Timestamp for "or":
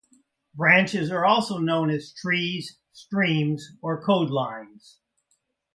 3.83-4.01